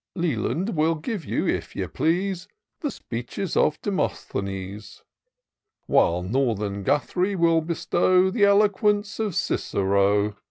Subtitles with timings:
[0.15, 2.47] Leland wiU give you, if ye please.
[2.79, 5.03] The speeches of Demosthenes;
[5.85, 10.37] While Northern Guthrie will bestow The eloquence of Cicero.